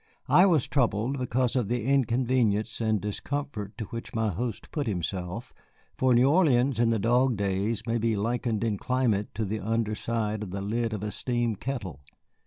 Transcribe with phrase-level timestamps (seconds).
[0.29, 5.53] I was troubled because of the inconvenience and discomfort to which my host put himself,
[5.95, 9.93] for New Orleans in the dog days may be likened in climate to the under
[9.93, 12.01] side of the lid of a steam kettle.